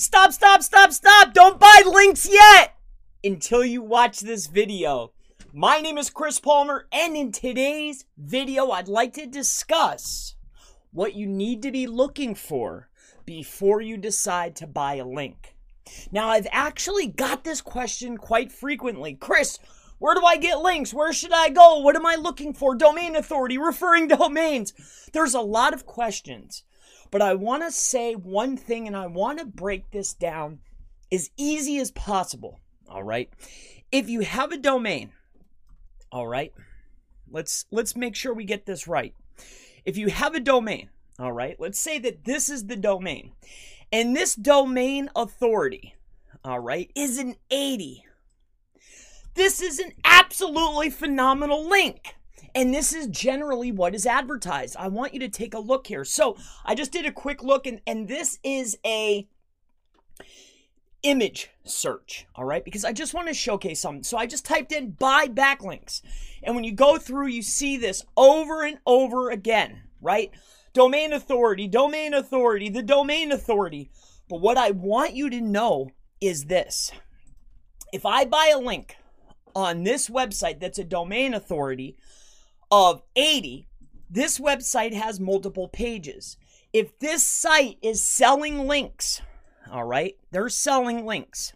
Stop, 0.00 0.32
stop, 0.32 0.62
stop, 0.62 0.92
stop! 0.92 1.34
Don't 1.34 1.60
buy 1.60 1.82
links 1.84 2.26
yet! 2.26 2.74
Until 3.22 3.62
you 3.62 3.82
watch 3.82 4.20
this 4.20 4.46
video. 4.46 5.12
My 5.52 5.82
name 5.82 5.98
is 5.98 6.08
Chris 6.08 6.40
Palmer, 6.40 6.86
and 6.90 7.14
in 7.14 7.32
today's 7.32 8.06
video, 8.16 8.70
I'd 8.70 8.88
like 8.88 9.12
to 9.14 9.26
discuss 9.26 10.36
what 10.90 11.16
you 11.16 11.26
need 11.26 11.60
to 11.64 11.70
be 11.70 11.86
looking 11.86 12.34
for 12.34 12.88
before 13.26 13.82
you 13.82 13.98
decide 13.98 14.56
to 14.56 14.66
buy 14.66 14.94
a 14.94 15.04
link. 15.04 15.54
Now, 16.10 16.28
I've 16.28 16.48
actually 16.50 17.06
got 17.06 17.44
this 17.44 17.60
question 17.60 18.16
quite 18.16 18.50
frequently. 18.50 19.12
Chris, 19.12 19.58
where 19.98 20.14
do 20.14 20.24
I 20.24 20.38
get 20.38 20.62
links? 20.62 20.94
Where 20.94 21.12
should 21.12 21.34
I 21.34 21.50
go? 21.50 21.80
What 21.80 21.94
am 21.94 22.06
I 22.06 22.14
looking 22.14 22.54
for? 22.54 22.74
Domain 22.74 23.16
authority, 23.16 23.58
referring 23.58 24.08
domains. 24.08 24.72
There's 25.12 25.34
a 25.34 25.42
lot 25.42 25.74
of 25.74 25.84
questions, 25.84 26.62
but 27.10 27.22
I 27.22 27.34
want 27.34 27.62
to 27.62 27.72
say 27.72 28.14
one 28.14 28.56
thing 28.56 28.86
and 28.86 28.96
I 28.96 29.06
want 29.06 29.38
to 29.38 29.46
break 29.46 29.90
this 29.90 30.12
down 30.12 30.60
as 31.12 31.30
easy 31.36 31.78
as 31.78 31.90
possible. 31.90 32.60
All 32.88 33.02
right. 33.02 33.30
If 33.92 34.08
you 34.08 34.20
have 34.20 34.52
a 34.52 34.56
domain, 34.56 35.12
all 36.12 36.26
right, 36.26 36.52
let's 37.30 37.66
let's 37.70 37.94
make 37.94 38.16
sure 38.16 38.34
we 38.34 38.44
get 38.44 38.66
this 38.66 38.88
right. 38.88 39.14
If 39.84 39.96
you 39.96 40.08
have 40.08 40.34
a 40.34 40.40
domain, 40.40 40.90
all 41.18 41.32
right, 41.32 41.56
let's 41.58 41.78
say 41.78 41.98
that 42.00 42.24
this 42.24 42.48
is 42.48 42.66
the 42.66 42.76
domain, 42.76 43.32
and 43.92 44.16
this 44.16 44.34
domain 44.34 45.10
authority, 45.14 45.94
all 46.44 46.60
right, 46.60 46.90
is 46.94 47.18
an 47.18 47.36
80. 47.50 48.04
This 49.34 49.60
is 49.62 49.78
an 49.78 49.92
absolutely 50.04 50.90
phenomenal 50.90 51.68
link. 51.68 52.14
And 52.54 52.74
this 52.74 52.92
is 52.92 53.06
generally 53.06 53.70
what 53.70 53.94
is 53.94 54.06
advertised. 54.06 54.76
I 54.76 54.88
want 54.88 55.14
you 55.14 55.20
to 55.20 55.28
take 55.28 55.54
a 55.54 55.58
look 55.58 55.86
here. 55.86 56.04
So 56.04 56.36
I 56.64 56.74
just 56.74 56.92
did 56.92 57.06
a 57.06 57.12
quick 57.12 57.42
look, 57.42 57.66
and, 57.66 57.80
and 57.86 58.08
this 58.08 58.38
is 58.42 58.76
a 58.84 59.28
image 61.02 61.50
search, 61.64 62.26
all 62.34 62.44
right? 62.44 62.64
Because 62.64 62.84
I 62.84 62.92
just 62.92 63.14
want 63.14 63.28
to 63.28 63.34
showcase 63.34 63.80
something. 63.80 64.02
So 64.02 64.18
I 64.18 64.26
just 64.26 64.44
typed 64.44 64.72
in 64.72 64.90
buy 64.92 65.26
backlinks. 65.26 66.02
And 66.42 66.54
when 66.54 66.64
you 66.64 66.72
go 66.72 66.98
through, 66.98 67.28
you 67.28 67.42
see 67.42 67.76
this 67.76 68.04
over 68.16 68.64
and 68.64 68.78
over 68.86 69.30
again, 69.30 69.82
right? 70.00 70.30
Domain 70.72 71.12
authority, 71.12 71.68
domain 71.68 72.14
authority, 72.14 72.68
the 72.68 72.82
domain 72.82 73.32
authority. 73.32 73.90
But 74.28 74.40
what 74.40 74.56
I 74.56 74.70
want 74.70 75.14
you 75.14 75.30
to 75.30 75.40
know 75.40 75.90
is 76.20 76.44
this. 76.44 76.92
If 77.92 78.06
I 78.06 78.24
buy 78.24 78.52
a 78.54 78.58
link 78.58 78.96
on 79.54 79.82
this 79.82 80.08
website 80.08 80.60
that's 80.60 80.78
a 80.78 80.84
domain 80.84 81.34
authority 81.34 81.96
of 82.70 83.02
80, 83.16 83.66
this 84.08 84.38
website 84.38 84.92
has 84.92 85.20
multiple 85.20 85.68
pages. 85.68 86.36
If 86.72 86.98
this 86.98 87.24
site 87.24 87.78
is 87.82 88.02
selling 88.02 88.66
links, 88.66 89.22
all 89.70 89.84
right, 89.84 90.16
they're 90.30 90.48
selling 90.48 91.04
links. 91.04 91.52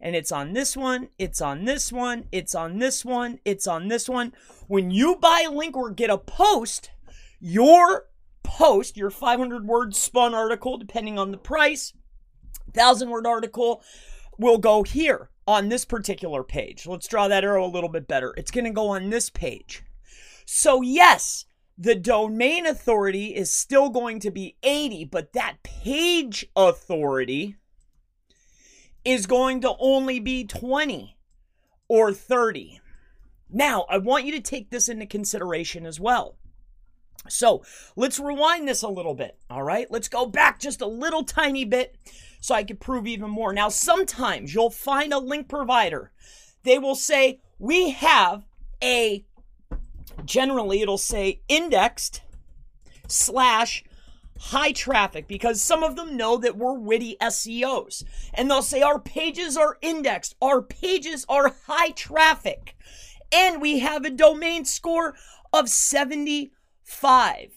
And 0.00 0.14
it's 0.14 0.30
on 0.30 0.52
this 0.52 0.76
one, 0.76 1.08
it's 1.18 1.40
on 1.40 1.64
this 1.64 1.92
one, 1.92 2.24
it's 2.30 2.54
on 2.54 2.78
this 2.78 3.04
one, 3.04 3.40
it's 3.44 3.66
on 3.66 3.88
this 3.88 4.08
one. 4.08 4.32
When 4.68 4.90
you 4.90 5.16
buy 5.16 5.44
a 5.46 5.50
link 5.50 5.76
or 5.76 5.90
get 5.90 6.10
a 6.10 6.18
post, 6.18 6.90
your 7.40 8.06
post, 8.44 8.96
your 8.96 9.10
500 9.10 9.66
word 9.66 9.96
spun 9.96 10.34
article, 10.34 10.78
depending 10.78 11.18
on 11.18 11.32
the 11.32 11.36
price, 11.36 11.94
1000 12.66 13.10
word 13.10 13.26
article, 13.26 13.82
will 14.38 14.58
go 14.58 14.84
here 14.84 15.30
on 15.48 15.68
this 15.68 15.84
particular 15.84 16.44
page. 16.44 16.86
Let's 16.86 17.08
draw 17.08 17.26
that 17.26 17.44
arrow 17.44 17.64
a 17.64 17.66
little 17.66 17.88
bit 17.88 18.06
better. 18.06 18.34
It's 18.36 18.50
going 18.50 18.66
to 18.66 18.70
go 18.70 18.88
on 18.88 19.10
this 19.10 19.30
page. 19.30 19.82
So, 20.50 20.80
yes, 20.80 21.44
the 21.76 21.94
domain 21.94 22.64
authority 22.64 23.36
is 23.36 23.54
still 23.54 23.90
going 23.90 24.18
to 24.20 24.30
be 24.30 24.56
80, 24.62 25.04
but 25.04 25.34
that 25.34 25.62
page 25.62 26.46
authority 26.56 27.56
is 29.04 29.26
going 29.26 29.60
to 29.60 29.74
only 29.78 30.18
be 30.20 30.46
20 30.46 31.18
or 31.86 32.14
30. 32.14 32.80
Now, 33.50 33.84
I 33.90 33.98
want 33.98 34.24
you 34.24 34.32
to 34.32 34.40
take 34.40 34.70
this 34.70 34.88
into 34.88 35.04
consideration 35.04 35.84
as 35.84 36.00
well. 36.00 36.38
So 37.28 37.62
let's 37.94 38.18
rewind 38.18 38.66
this 38.66 38.80
a 38.80 38.88
little 38.88 39.14
bit. 39.14 39.36
All 39.50 39.62
right, 39.62 39.86
let's 39.90 40.08
go 40.08 40.24
back 40.24 40.60
just 40.60 40.80
a 40.80 40.86
little 40.86 41.24
tiny 41.24 41.66
bit 41.66 41.98
so 42.40 42.54
I 42.54 42.64
can 42.64 42.78
prove 42.78 43.06
even 43.06 43.28
more. 43.28 43.52
Now, 43.52 43.68
sometimes 43.68 44.54
you'll 44.54 44.70
find 44.70 45.12
a 45.12 45.18
link 45.18 45.46
provider, 45.46 46.10
they 46.62 46.78
will 46.78 46.94
say, 46.94 47.42
We 47.58 47.90
have 47.90 48.46
a 48.82 49.26
generally 50.28 50.82
it'll 50.82 50.98
say 50.98 51.40
indexed 51.48 52.22
slash 53.08 53.82
high 54.38 54.72
traffic 54.72 55.26
because 55.26 55.60
some 55.60 55.82
of 55.82 55.96
them 55.96 56.16
know 56.16 56.36
that 56.36 56.56
we're 56.56 56.78
witty 56.78 57.16
SEOs. 57.20 58.04
And 58.34 58.48
they'll 58.48 58.62
say 58.62 58.82
our 58.82 59.00
pages 59.00 59.56
are 59.56 59.78
indexed, 59.82 60.36
our 60.40 60.62
pages 60.62 61.26
are 61.28 61.56
high 61.66 61.90
traffic, 61.90 62.76
and 63.32 63.60
we 63.60 63.80
have 63.80 64.04
a 64.04 64.10
domain 64.10 64.64
score 64.64 65.14
of 65.52 65.68
75. 65.68 67.50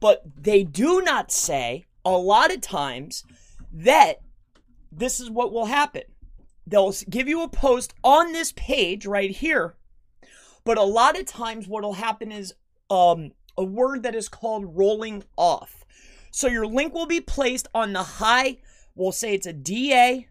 But 0.00 0.22
they 0.40 0.64
do 0.64 1.02
not 1.02 1.30
say 1.30 1.84
a 2.04 2.12
lot 2.12 2.52
of 2.52 2.60
times 2.60 3.24
that 3.72 4.20
this 4.90 5.20
is 5.20 5.30
what 5.30 5.52
will 5.52 5.66
happen. 5.66 6.02
They'll 6.66 6.94
give 7.10 7.28
you 7.28 7.42
a 7.42 7.48
post 7.48 7.94
on 8.02 8.32
this 8.32 8.52
page 8.52 9.04
right 9.06 9.30
here, 9.30 9.76
but 10.64 10.78
a 10.78 10.82
lot 10.82 11.18
of 11.18 11.26
times 11.26 11.68
what'll 11.68 11.94
happen 11.94 12.32
is 12.32 12.54
um, 12.90 13.32
a 13.56 13.64
word 13.64 14.02
that 14.02 14.14
is 14.14 14.28
called 14.28 14.76
rolling 14.76 15.24
off. 15.36 15.84
So 16.30 16.48
your 16.48 16.66
link 16.66 16.94
will 16.94 17.06
be 17.06 17.20
placed 17.20 17.68
on 17.74 17.92
the 17.92 18.02
high, 18.02 18.58
we'll 18.94 19.12
say 19.12 19.34
it's 19.34 19.46
a 19.46 19.52
DA 19.52 20.28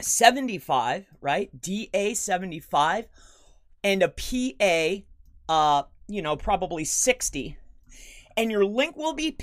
75, 0.00 1.06
right? 1.20 1.60
DA 1.60 2.14
75 2.14 3.06
and 3.82 4.02
a 4.02 4.08
PA 4.08 5.04
uh, 5.48 5.82
you 6.08 6.22
know, 6.22 6.36
probably 6.36 6.84
60. 6.84 7.56
And 8.36 8.50
your 8.50 8.64
link 8.64 8.96
will 8.96 9.14
be 9.14 9.38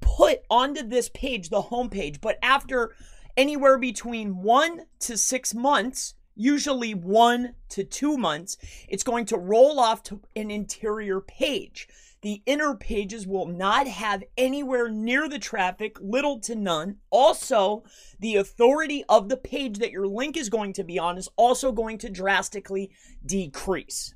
put 0.00 0.40
onto 0.50 0.86
this 0.86 1.08
page, 1.08 1.48
the 1.48 1.62
homepage, 1.62 2.20
but 2.20 2.38
after 2.42 2.94
anywhere 3.36 3.78
between 3.78 4.42
1 4.42 4.82
to 5.00 5.16
6 5.16 5.54
months, 5.54 6.14
usually 6.40 6.94
one 6.94 7.54
to 7.68 7.84
two 7.84 8.16
months, 8.16 8.56
it's 8.88 9.02
going 9.02 9.26
to 9.26 9.36
roll 9.36 9.78
off 9.78 10.02
to 10.04 10.20
an 10.34 10.50
interior 10.50 11.20
page. 11.20 11.86
The 12.22 12.42
inner 12.46 12.74
pages 12.74 13.26
will 13.26 13.46
not 13.46 13.86
have 13.86 14.24
anywhere 14.36 14.88
near 14.88 15.28
the 15.28 15.38
traffic, 15.38 15.98
little 16.00 16.38
to 16.40 16.54
none. 16.54 16.96
Also, 17.10 17.84
the 18.18 18.36
authority 18.36 19.04
of 19.08 19.28
the 19.28 19.36
page 19.36 19.78
that 19.78 19.92
your 19.92 20.06
link 20.06 20.36
is 20.36 20.48
going 20.48 20.72
to 20.74 20.84
be 20.84 20.98
on 20.98 21.18
is 21.18 21.28
also 21.36 21.72
going 21.72 21.98
to 21.98 22.10
drastically 22.10 22.90
decrease. 23.24 24.14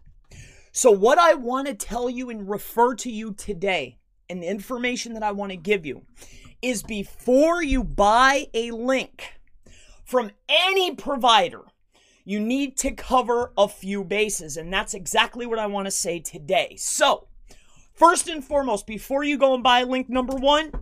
So, 0.73 0.91
what 0.91 1.19
I 1.19 1.35
want 1.35 1.69
to 1.69 1.75
tell 1.75 2.11
you 2.11 2.31
and 2.31 2.49
refer 2.49 2.95
to 2.97 3.11
you 3.11 3.33
today, 3.33 3.99
and 4.29 4.43
the 4.43 4.49
information 4.49 5.15
that 5.15 5.23
I 5.23 5.33
want 5.33 5.53
to 5.53 5.57
give 5.57 5.87
you, 5.87 6.03
is 6.61 6.83
before 6.83 7.63
you 7.63 7.85
buy 7.85 8.49
a 8.53 8.71
link 8.71 9.35
from 10.05 10.31
any 10.49 10.95
provider, 10.95 11.63
you 12.25 12.41
need 12.41 12.77
to 12.79 12.91
cover 12.93 13.53
a 13.57 13.69
few 13.69 14.03
bases. 14.03 14.57
And 14.57 14.73
that's 14.73 14.95
exactly 14.95 15.47
what 15.47 15.59
I 15.59 15.67
want 15.67 15.87
to 15.87 15.91
say 15.91 16.21
today. 16.21 16.75
So, 16.79 17.29
first 17.93 18.29
and 18.29 18.45
foremost, 18.45 18.87
before 18.87 19.25
you 19.25 19.37
go 19.39 19.55
and 19.55 19.63
buy 19.63 19.83
link 19.83 20.09
number 20.09 20.35
one, 20.35 20.73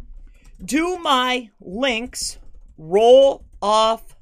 do 0.65 0.99
my 0.99 1.51
links 1.61 2.39
roll 2.79 3.45
off 3.61 4.17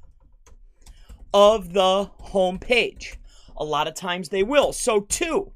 of 1.33 1.73
the 1.73 2.05
home 2.19 2.57
page? 2.57 3.17
A 3.55 3.63
lot 3.63 3.87
of 3.87 3.93
times 3.93 4.29
they 4.29 4.43
will. 4.43 4.73
So, 4.73 5.01
two, 5.01 5.51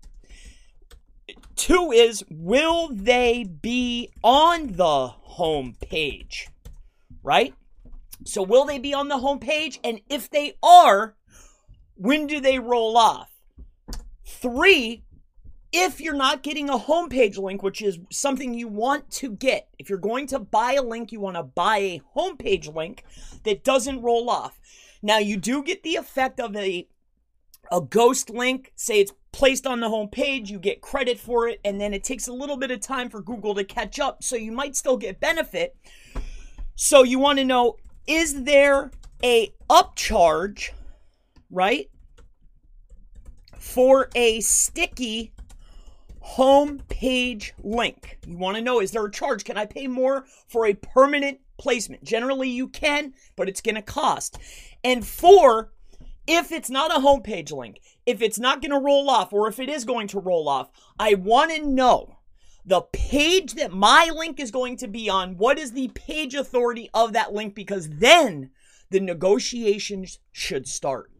two 1.56 1.92
is 1.92 2.24
will 2.30 2.90
they 2.92 3.44
be 3.44 4.12
on 4.24 4.74
the 4.74 5.08
home 5.08 5.76
page? 5.82 6.48
Right? 7.24 7.56
So, 8.24 8.44
will 8.44 8.66
they 8.66 8.78
be 8.78 8.94
on 8.94 9.08
the 9.08 9.18
home 9.18 9.40
page? 9.40 9.80
And 9.84 10.02
if 10.08 10.30
they 10.30 10.54
are, 10.62 11.16
when 11.96 12.28
do 12.28 12.40
they 12.40 12.60
roll 12.60 12.98
off? 12.98 13.32
Three, 14.26 15.04
if 15.72 16.00
you're 16.00 16.14
not 16.14 16.44
getting 16.44 16.70
a 16.70 16.78
homepage 16.78 17.38
link, 17.38 17.62
which 17.62 17.82
is 17.82 18.00
something 18.12 18.54
you 18.54 18.68
want 18.68 19.12
to 19.12 19.32
get, 19.32 19.68
if 19.78 19.90
you're 19.90 19.98
going 19.98 20.28
to 20.28 20.40
buy 20.40 20.74
a 20.74 20.82
link, 20.82 21.12
you 21.12 21.20
want 21.20 21.36
to 21.36 21.44
buy 21.44 21.78
a 21.78 22.02
homepage 22.16 22.74
link 22.74 23.04
that 23.44 23.64
doesn't 23.64 24.02
roll 24.02 24.30
off. 24.30 24.60
Now, 25.02 25.18
you 25.18 25.38
do 25.38 25.64
get 25.64 25.84
the 25.84 25.96
effect 25.96 26.40
of 26.40 26.56
a 26.56 26.88
a 27.72 27.82
ghost 27.82 28.30
link, 28.30 28.72
say 28.76 29.00
it's 29.00 29.12
placed 29.32 29.66
on 29.66 29.80
the 29.80 29.90
home 29.90 30.08
page, 30.08 30.52
you 30.52 30.60
get 30.60 30.82
credit 30.82 31.20
for 31.20 31.48
it, 31.48 31.60
and 31.66 31.82
then 31.82 31.94
it 31.94 32.04
takes 32.04 32.28
a 32.28 32.34
little 32.34 32.58
bit 32.58 32.72
of 32.72 32.80
time 32.80 33.10
for 33.10 33.22
Google 33.22 33.56
to 33.56 33.64
catch 33.64 34.00
up, 34.00 34.24
so 34.24 34.36
you 34.36 34.52
might 34.52 34.76
still 34.76 34.98
get 34.98 35.20
benefit. 35.20 35.76
So 36.76 37.04
you 37.04 37.20
want 37.20 37.40
to 37.40 37.46
know 37.46 37.78
is 38.08 38.44
there 38.44 38.92
a 39.24 39.52
upcharge 39.70 40.70
right? 41.50 41.90
For 43.58 44.10
a 44.16 44.42
sticky 44.42 45.32
home 46.20 46.82
page 46.90 47.54
link. 47.64 48.20
You 48.26 48.38
want 48.38 48.58
to 48.58 48.64
know 48.64 48.82
is 48.82 48.92
there 48.92 49.06
a 49.06 49.12
charge? 49.12 49.44
Can 49.44 49.58
I 49.58 49.66
pay 49.66 49.88
more 49.88 50.26
for 50.48 50.66
a 50.66 50.74
permanent 50.74 51.40
placement. 51.58 52.04
Generally, 52.04 52.50
you 52.50 52.68
can, 52.68 53.14
but 53.36 53.50
it's 53.50 53.62
going 53.62 53.76
to 53.76 53.82
cost. 53.82 54.38
And 54.84 55.06
four, 55.06 55.72
if 56.28 56.52
it's 56.52 56.70
not 56.70 56.96
a 56.96 57.00
homepage 57.00 57.52
link, 57.52 57.80
if 58.06 58.22
it's 58.22 58.40
not 58.40 58.62
going 58.62 58.72
to 58.72 58.80
roll 58.80 59.10
off, 59.10 59.34
or 59.34 59.48
if 59.48 59.60
it 59.60 59.70
is 59.70 59.86
going 59.86 60.08
to 60.10 60.20
roll 60.20 60.50
off, 60.50 60.70
I 61.00 61.16
want 61.16 61.52
to 61.52 61.66
know 61.66 62.18
the 62.66 62.82
page 62.82 63.54
that 63.54 63.72
my 63.72 64.12
link 64.16 64.40
is 64.40 64.52
going 64.52 64.78
to 64.78 64.88
be 64.88 65.10
on. 65.10 65.38
What 65.38 65.60
is 65.60 65.72
the 65.72 65.90
page 65.90 66.34
authority 66.34 66.90
of 66.94 67.14
that 67.14 67.34
link? 67.34 67.54
Because 67.54 67.90
then 67.90 68.50
the 68.90 69.00
negotiations 69.00 70.20
should 70.32 70.68
start. 70.68 71.12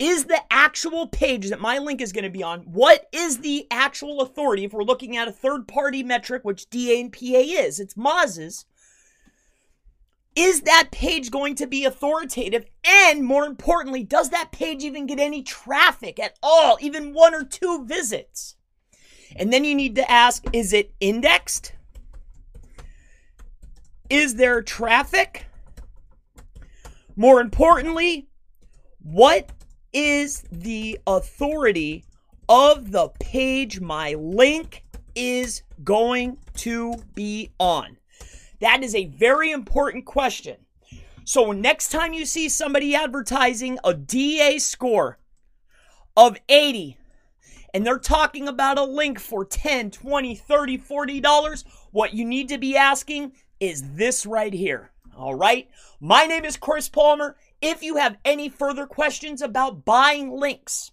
Is 0.00 0.24
the 0.24 0.40
actual 0.50 1.06
page 1.06 1.50
that 1.50 1.60
my 1.60 1.76
link 1.76 2.00
is 2.00 2.10
going 2.10 2.24
to 2.24 2.30
be 2.30 2.42
on, 2.42 2.60
what 2.60 3.06
is 3.12 3.40
the 3.40 3.66
actual 3.70 4.22
authority? 4.22 4.64
If 4.64 4.72
we're 4.72 4.82
looking 4.82 5.14
at 5.14 5.28
a 5.28 5.32
third 5.32 5.68
party 5.68 6.02
metric, 6.02 6.42
which 6.42 6.70
DA 6.70 7.02
and 7.02 7.12
PA 7.12 7.18
is, 7.20 7.78
it's 7.78 7.98
Moz's. 7.98 8.64
Is 10.34 10.62
that 10.62 10.88
page 10.90 11.30
going 11.30 11.54
to 11.56 11.66
be 11.66 11.84
authoritative? 11.84 12.64
And 12.82 13.26
more 13.26 13.44
importantly, 13.44 14.02
does 14.02 14.30
that 14.30 14.52
page 14.52 14.82
even 14.84 15.06
get 15.06 15.18
any 15.18 15.42
traffic 15.42 16.18
at 16.18 16.38
all? 16.42 16.78
Even 16.80 17.12
one 17.12 17.34
or 17.34 17.44
two 17.44 17.84
visits? 17.84 18.56
And 19.36 19.52
then 19.52 19.66
you 19.66 19.74
need 19.74 19.96
to 19.96 20.10
ask 20.10 20.44
is 20.54 20.72
it 20.72 20.94
indexed? 20.98 21.74
Is 24.08 24.36
there 24.36 24.62
traffic? 24.62 25.44
More 27.16 27.42
importantly, 27.42 28.28
what 29.02 29.50
is 29.92 30.44
the 30.50 30.98
authority 31.06 32.04
of 32.48 32.92
the 32.92 33.08
page 33.20 33.80
my 33.80 34.14
link 34.14 34.84
is 35.14 35.62
going 35.82 36.38
to 36.54 36.94
be 37.14 37.50
on? 37.58 37.96
That 38.60 38.82
is 38.82 38.94
a 38.94 39.06
very 39.06 39.50
important 39.50 40.04
question. 40.04 40.56
So, 41.24 41.52
next 41.52 41.90
time 41.90 42.12
you 42.12 42.26
see 42.26 42.48
somebody 42.48 42.94
advertising 42.94 43.78
a 43.84 43.94
DA 43.94 44.58
score 44.58 45.18
of 46.16 46.36
80 46.48 46.96
and 47.72 47.86
they're 47.86 47.98
talking 47.98 48.48
about 48.48 48.78
a 48.78 48.84
link 48.84 49.20
for 49.20 49.44
10, 49.44 49.90
20, 49.90 50.34
30, 50.34 50.76
40 50.76 51.20
dollars, 51.20 51.64
what 51.92 52.14
you 52.14 52.24
need 52.24 52.48
to 52.48 52.58
be 52.58 52.76
asking 52.76 53.32
is 53.58 53.94
this 53.94 54.26
right 54.26 54.52
here. 54.52 54.90
All 55.16 55.34
right? 55.34 55.68
My 56.00 56.24
name 56.24 56.44
is 56.44 56.56
Chris 56.56 56.88
Palmer. 56.88 57.36
If 57.60 57.82
you 57.82 57.96
have 57.96 58.16
any 58.24 58.48
further 58.48 58.86
questions 58.86 59.42
about 59.42 59.84
buying 59.84 60.32
links, 60.32 60.92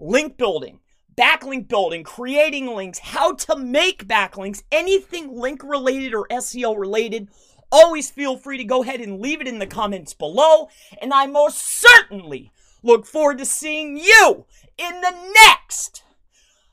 link 0.00 0.38
building, 0.38 0.80
backlink 1.16 1.68
building, 1.68 2.02
creating 2.02 2.68
links, 2.68 2.98
how 2.98 3.34
to 3.34 3.56
make 3.56 4.06
backlinks, 4.06 4.62
anything 4.72 5.36
link 5.36 5.62
related 5.62 6.14
or 6.14 6.26
SEO 6.28 6.78
related, 6.78 7.28
always 7.70 8.10
feel 8.10 8.36
free 8.36 8.56
to 8.56 8.64
go 8.64 8.82
ahead 8.82 9.00
and 9.00 9.20
leave 9.20 9.40
it 9.40 9.48
in 9.48 9.58
the 9.58 9.66
comments 9.66 10.14
below. 10.14 10.68
And 11.02 11.12
I 11.12 11.26
most 11.26 11.58
certainly 11.58 12.52
look 12.82 13.04
forward 13.04 13.38
to 13.38 13.44
seeing 13.44 13.98
you 13.98 14.46
in 14.78 15.00
the 15.00 15.32
next 15.44 16.04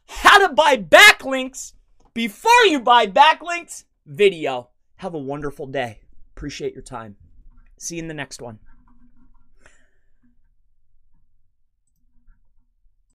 how 0.07 0.37
to 0.47 0.53
buy 0.53 0.77
backlinks 0.77 1.73
before 2.13 2.65
you 2.67 2.79
buy 2.79 3.07
backlinks 3.07 3.83
video. 4.05 4.69
Have 4.97 5.13
a 5.13 5.19
wonderful 5.19 5.67
day. 5.67 5.99
Appreciate 6.35 6.73
your 6.73 6.83
time. 6.83 7.17
See 7.77 7.95
you 7.95 8.01
in 8.01 8.07
the 8.07 8.13
next 8.13 8.41
one. 8.41 8.59